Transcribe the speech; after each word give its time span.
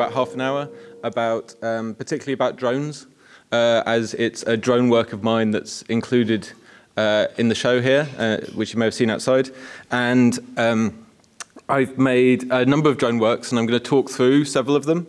about 0.00 0.14
half 0.14 0.32
an 0.32 0.40
hour 0.40 0.68
about 1.02 1.54
um, 1.62 1.94
particularly 1.94 2.32
about 2.32 2.56
drones, 2.56 3.06
uh, 3.52 3.82
as 3.84 4.14
it's 4.14 4.42
a 4.44 4.56
drone 4.56 4.88
work 4.88 5.12
of 5.12 5.22
mine 5.22 5.50
that's 5.50 5.82
included 5.82 6.50
uh, 6.96 7.26
in 7.36 7.48
the 7.48 7.54
show 7.54 7.80
here, 7.80 8.08
uh, 8.18 8.38
which 8.54 8.72
you 8.72 8.78
may 8.78 8.86
have 8.86 8.94
seen 8.94 9.10
outside. 9.10 9.50
And 9.90 10.38
um, 10.56 11.06
I've 11.68 11.98
made 11.98 12.50
a 12.50 12.64
number 12.64 12.88
of 12.88 12.96
drone 12.96 13.18
works, 13.18 13.50
and 13.50 13.58
I'm 13.58 13.66
going 13.66 13.78
to 13.78 13.88
talk 13.88 14.10
through 14.10 14.44
several 14.46 14.76
of 14.76 14.84
them. 14.84 15.06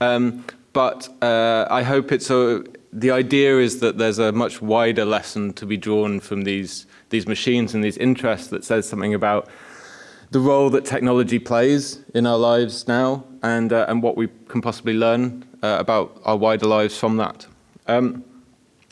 Um, 0.00 0.44
but 0.72 1.08
uh, 1.22 1.66
I 1.70 1.82
hope 1.82 2.12
it's 2.12 2.30
a, 2.30 2.64
the 2.92 3.10
idea 3.10 3.58
is 3.58 3.80
that 3.80 3.96
there's 3.96 4.18
a 4.18 4.32
much 4.32 4.60
wider 4.60 5.04
lesson 5.04 5.52
to 5.54 5.66
be 5.66 5.76
drawn 5.76 6.20
from 6.20 6.44
these, 6.44 6.86
these 7.10 7.26
machines 7.26 7.74
and 7.74 7.82
these 7.82 7.96
interests 7.96 8.48
that 8.48 8.64
says 8.64 8.88
something 8.88 9.14
about 9.14 9.48
the 10.34 10.40
role 10.40 10.68
that 10.68 10.84
technology 10.84 11.38
plays 11.38 12.00
in 12.12 12.26
our 12.26 12.36
lives 12.36 12.88
now 12.88 13.22
and, 13.44 13.72
uh, 13.72 13.86
and 13.88 14.02
what 14.02 14.16
we 14.16 14.28
can 14.48 14.60
possibly 14.60 14.92
learn 14.92 15.44
uh, 15.62 15.76
about 15.78 16.20
our 16.24 16.36
wider 16.36 16.66
lives 16.66 16.98
from 16.98 17.16
that. 17.16 17.46
Um, 17.86 18.24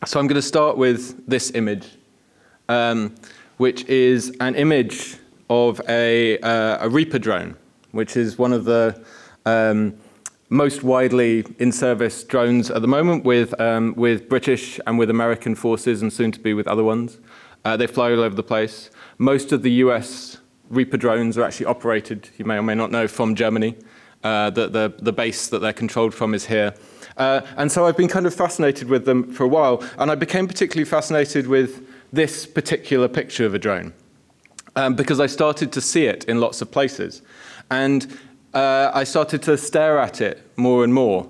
so 0.06 0.20
I'm 0.20 0.28
going 0.28 0.36
to 0.36 0.48
start 0.56 0.76
with 0.76 1.26
this 1.26 1.50
image, 1.56 1.98
um, 2.68 3.16
which 3.56 3.84
is 3.86 4.36
an 4.38 4.54
image 4.54 5.16
of 5.50 5.80
a, 5.88 6.38
uh, 6.38 6.86
a 6.86 6.88
Reaper 6.88 7.18
drone, 7.18 7.56
which 7.90 8.16
is 8.16 8.38
one 8.38 8.52
of 8.52 8.64
the 8.64 9.04
um, 9.44 9.96
most 10.48 10.84
widely 10.84 11.44
in 11.58 11.72
service 11.72 12.22
drones 12.22 12.70
at 12.70 12.82
the 12.82 12.88
moment 12.88 13.24
with, 13.24 13.60
um, 13.60 13.94
with 13.96 14.28
British 14.28 14.78
and 14.86 14.96
with 14.96 15.10
American 15.10 15.56
forces 15.56 16.02
and 16.02 16.12
soon 16.12 16.30
to 16.30 16.38
be 16.38 16.54
with 16.54 16.68
other 16.68 16.84
ones. 16.84 17.18
Uh, 17.64 17.76
they 17.76 17.88
fly 17.88 18.12
all 18.12 18.20
over 18.20 18.36
the 18.36 18.44
place. 18.44 18.90
Most 19.18 19.50
of 19.50 19.62
the 19.62 19.72
US 19.86 20.38
Reaper 20.70 20.96
drones 20.96 21.36
are 21.36 21.42
actually 21.42 21.66
operated, 21.66 22.30
you 22.38 22.44
may 22.44 22.56
or 22.56 22.62
may 22.62 22.74
not 22.74 22.90
know, 22.90 23.06
from 23.06 23.34
Germany. 23.34 23.76
Uh, 24.22 24.50
the, 24.50 24.68
the, 24.68 24.94
the 24.98 25.12
base 25.12 25.48
that 25.48 25.58
they're 25.58 25.72
controlled 25.72 26.14
from 26.14 26.32
is 26.32 26.46
here. 26.46 26.74
Uh, 27.16 27.40
and 27.56 27.70
so 27.70 27.86
I've 27.86 27.96
been 27.96 28.08
kind 28.08 28.26
of 28.26 28.34
fascinated 28.34 28.88
with 28.88 29.04
them 29.04 29.32
for 29.32 29.44
a 29.44 29.48
while, 29.48 29.84
and 29.98 30.10
I 30.10 30.14
became 30.14 30.46
particularly 30.46 30.88
fascinated 30.88 31.46
with 31.46 31.86
this 32.12 32.46
particular 32.46 33.08
picture 33.08 33.44
of 33.44 33.54
a 33.54 33.58
drone 33.58 33.92
um, 34.76 34.94
because 34.94 35.20
I 35.20 35.26
started 35.26 35.72
to 35.72 35.80
see 35.80 36.06
it 36.06 36.24
in 36.24 36.40
lots 36.40 36.62
of 36.62 36.70
places. 36.70 37.22
And 37.70 38.18
uh, 38.54 38.90
I 38.94 39.04
started 39.04 39.42
to 39.42 39.56
stare 39.56 39.98
at 39.98 40.20
it 40.20 40.46
more 40.56 40.84
and 40.84 40.92
more. 40.92 41.28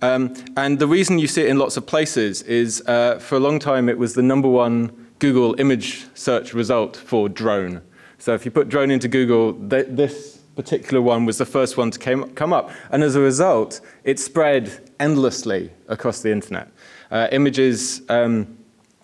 Um, 0.00 0.34
and 0.56 0.78
the 0.78 0.88
reason 0.88 1.18
you 1.18 1.28
see 1.28 1.42
it 1.42 1.48
in 1.48 1.58
lots 1.58 1.76
of 1.76 1.86
places 1.86 2.42
is 2.42 2.82
uh, 2.86 3.18
for 3.18 3.36
a 3.36 3.40
long 3.40 3.58
time 3.58 3.88
it 3.88 3.98
was 3.98 4.14
the 4.14 4.22
number 4.22 4.48
one 4.48 5.10
Google 5.20 5.54
image 5.60 6.06
search 6.14 6.54
result 6.54 6.96
for 6.96 7.28
drone. 7.28 7.82
So 8.22 8.34
if 8.34 8.44
you 8.44 8.52
put 8.52 8.68
drone 8.68 8.92
into 8.92 9.08
Google, 9.08 9.52
th 9.68 9.86
this 9.88 10.38
particular 10.54 11.02
one 11.02 11.26
was 11.26 11.38
the 11.38 11.50
first 11.56 11.76
one 11.76 11.90
to 11.90 11.98
came, 11.98 12.22
come 12.34 12.52
up. 12.52 12.70
And 12.92 13.02
as 13.02 13.16
a 13.16 13.20
result, 13.20 13.80
it 14.04 14.20
spread 14.20 14.62
endlessly 15.00 15.72
across 15.88 16.22
the 16.22 16.30
internet. 16.30 16.68
Uh, 17.10 17.26
images 17.32 18.02
um, 18.08 18.46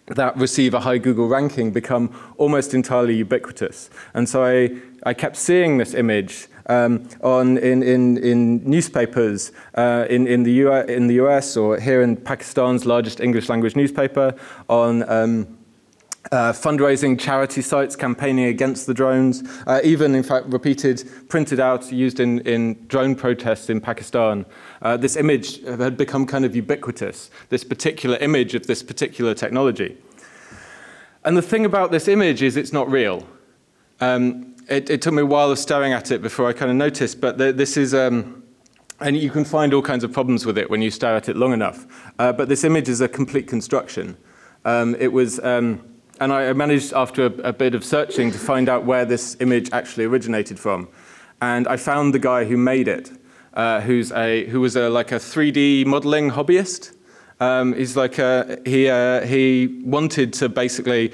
that 0.06 0.36
receive 0.36 0.72
a 0.72 0.78
high 0.78 0.98
Google 0.98 1.26
ranking 1.26 1.72
become 1.72 2.14
almost 2.36 2.74
entirely 2.74 3.16
ubiquitous. 3.16 3.90
And 4.14 4.28
so 4.28 4.44
I, 4.44 4.78
I 5.02 5.14
kept 5.14 5.36
seeing 5.36 5.78
this 5.78 5.94
image 5.94 6.46
um, 6.66 7.08
on, 7.20 7.58
in, 7.58 7.82
in, 7.82 8.18
in 8.18 8.62
newspapers 8.70 9.50
uh, 9.74 10.06
in, 10.08 10.28
in, 10.28 10.44
the 10.44 10.52
US, 10.64 10.88
in 10.88 11.08
the 11.08 11.14
US 11.24 11.56
or 11.56 11.80
here 11.80 12.02
in 12.02 12.16
Pakistan's 12.16 12.86
largest 12.86 13.18
English 13.18 13.48
language 13.48 13.74
newspaper, 13.74 14.36
on 14.68 15.02
um, 15.10 15.57
uh, 16.30 16.52
fundraising 16.52 17.18
charity 17.18 17.62
sites 17.62 17.96
campaigning 17.96 18.46
against 18.46 18.86
the 18.86 18.94
drones, 18.94 19.42
uh, 19.66 19.80
even 19.82 20.14
in 20.14 20.22
fact 20.22 20.46
repeated, 20.46 21.08
printed 21.28 21.60
out, 21.60 21.90
used 21.90 22.20
in, 22.20 22.40
in 22.40 22.74
drone 22.88 23.14
protests 23.14 23.70
in 23.70 23.80
Pakistan. 23.80 24.44
Uh, 24.82 24.96
this 24.96 25.16
image 25.16 25.62
had 25.64 25.96
become 25.96 26.26
kind 26.26 26.44
of 26.44 26.54
ubiquitous, 26.54 27.30
this 27.48 27.64
particular 27.64 28.16
image 28.18 28.54
of 28.54 28.66
this 28.66 28.82
particular 28.82 29.34
technology. 29.34 29.96
And 31.24 31.36
the 31.36 31.42
thing 31.42 31.64
about 31.64 31.90
this 31.90 32.08
image 32.08 32.42
is 32.42 32.56
it's 32.56 32.72
not 32.72 32.90
real. 32.90 33.26
Um, 34.00 34.54
it, 34.68 34.90
it, 34.90 35.02
took 35.02 35.14
me 35.14 35.22
a 35.22 35.26
while 35.26 35.50
of 35.50 35.58
staring 35.58 35.92
at 35.92 36.10
it 36.10 36.22
before 36.22 36.46
I 36.48 36.52
kind 36.52 36.70
of 36.70 36.76
noticed, 36.76 37.20
but 37.20 37.38
the, 37.38 37.52
this 37.52 37.76
is, 37.76 37.94
um, 37.94 38.42
and 39.00 39.16
you 39.16 39.30
can 39.30 39.44
find 39.44 39.72
all 39.74 39.82
kinds 39.82 40.04
of 40.04 40.12
problems 40.12 40.46
with 40.46 40.58
it 40.58 40.70
when 40.70 40.82
you 40.82 40.90
stare 40.90 41.16
at 41.16 41.28
it 41.28 41.36
long 41.36 41.52
enough. 41.52 41.86
Uh, 42.18 42.32
but 42.32 42.48
this 42.48 42.64
image 42.64 42.88
is 42.88 43.00
a 43.00 43.08
complete 43.08 43.48
construction. 43.48 44.16
Um, 44.64 44.94
it 44.96 45.12
was, 45.12 45.40
um, 45.40 45.82
and 46.20 46.32
I 46.32 46.52
managed 46.52 46.92
after 46.92 47.26
a, 47.26 47.32
a 47.48 47.52
bit 47.52 47.74
of 47.74 47.84
searching 47.84 48.30
to 48.32 48.38
find 48.38 48.68
out 48.68 48.84
where 48.84 49.04
this 49.04 49.36
image 49.40 49.70
actually 49.72 50.04
originated 50.04 50.58
from. 50.58 50.88
And 51.40 51.68
I 51.68 51.76
found 51.76 52.14
the 52.14 52.18
guy 52.18 52.44
who 52.44 52.56
made 52.56 52.88
it, 52.88 53.10
uh, 53.54 53.80
who's 53.80 54.10
a, 54.12 54.46
who 54.46 54.60
was 54.60 54.76
a, 54.76 54.88
like 54.88 55.12
a 55.12 55.16
3D 55.16 55.86
modeling 55.86 56.30
hobbyist. 56.30 56.94
Um, 57.40 57.74
he's 57.74 57.96
like 57.96 58.18
a, 58.18 58.60
he, 58.64 58.88
uh, 58.88 59.24
he 59.24 59.80
wanted 59.84 60.32
to 60.34 60.48
basically 60.48 61.12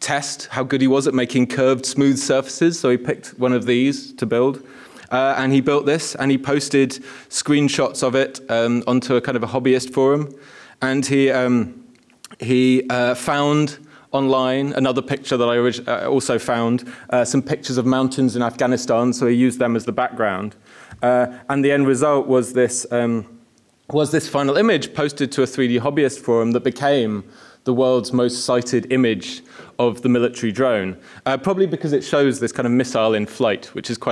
test 0.00 0.48
how 0.48 0.64
good 0.64 0.80
he 0.80 0.88
was 0.88 1.06
at 1.06 1.14
making 1.14 1.46
curved, 1.46 1.86
smooth 1.86 2.18
surfaces. 2.18 2.78
So 2.78 2.90
he 2.90 2.98
picked 2.98 3.38
one 3.38 3.52
of 3.52 3.64
these 3.64 4.12
to 4.14 4.26
build. 4.26 4.62
Uh, 5.10 5.34
and 5.36 5.52
he 5.52 5.60
built 5.60 5.84
this 5.84 6.14
and 6.14 6.30
he 6.30 6.38
posted 6.38 6.90
screenshots 7.28 8.02
of 8.02 8.14
it 8.14 8.40
um, 8.50 8.82
onto 8.86 9.14
a 9.14 9.20
kind 9.20 9.36
of 9.36 9.42
a 9.42 9.46
hobbyist 9.46 9.92
forum. 9.92 10.34
And 10.80 11.06
he, 11.06 11.30
um, 11.30 11.84
he 12.40 12.86
uh, 12.90 13.14
found 13.14 13.78
online 14.12 14.72
another 14.74 15.02
picture 15.02 15.36
that 15.36 15.48
I 15.48 15.58
uh, 15.58 16.08
also 16.08 16.38
found, 16.38 16.92
uh, 17.10 17.24
some 17.24 17.42
pictures 17.42 17.76
of 17.76 17.86
mountains 17.86 18.36
in 18.36 18.42
Afghanistan, 18.42 19.12
so 19.12 19.26
he 19.26 19.34
used 19.34 19.58
them 19.58 19.76
as 19.76 19.84
the 19.84 19.92
background. 19.92 20.54
Uh, 21.02 21.26
and 21.48 21.64
the 21.64 21.72
end 21.72 21.86
result 21.86 22.26
was 22.26 22.52
this, 22.52 22.86
um, 22.92 23.40
was 23.90 24.12
this 24.12 24.28
final 24.28 24.56
image 24.56 24.94
posted 24.94 25.32
to 25.32 25.42
a 25.42 25.46
3D 25.46 25.80
hobbyist 25.80 26.20
forum 26.20 26.52
that 26.52 26.62
became 26.64 27.24
the 27.64 27.72
world's 27.72 28.12
most 28.12 28.44
cited 28.44 28.92
image 28.92 29.42
of 29.78 30.02
the 30.02 30.08
military 30.08 30.52
drone, 30.52 30.96
uh, 31.26 31.36
probably 31.36 31.66
because 31.66 31.92
it 31.92 32.02
shows 32.02 32.40
this 32.40 32.52
kind 32.52 32.66
of 32.66 32.72
missile 32.72 33.14
in 33.14 33.26
flight, 33.26 33.66
which 33.74 33.90
is 33.90 33.98
quite 33.98 34.00